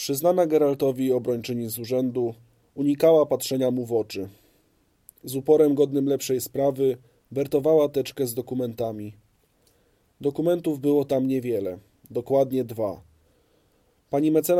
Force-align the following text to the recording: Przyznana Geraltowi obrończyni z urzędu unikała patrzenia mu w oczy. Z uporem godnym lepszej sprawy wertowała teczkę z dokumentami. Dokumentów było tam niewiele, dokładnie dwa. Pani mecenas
Przyznana 0.00 0.46
Geraltowi 0.46 1.12
obrończyni 1.12 1.70
z 1.70 1.78
urzędu 1.78 2.34
unikała 2.74 3.26
patrzenia 3.26 3.70
mu 3.70 3.86
w 3.86 3.92
oczy. 3.92 4.28
Z 5.24 5.36
uporem 5.36 5.74
godnym 5.74 6.06
lepszej 6.06 6.40
sprawy 6.40 6.96
wertowała 7.30 7.88
teczkę 7.88 8.26
z 8.26 8.34
dokumentami. 8.34 9.12
Dokumentów 10.20 10.80
było 10.80 11.04
tam 11.04 11.26
niewiele, 11.26 11.78
dokładnie 12.10 12.64
dwa. 12.64 13.00
Pani 14.10 14.30
mecenas 14.30 14.48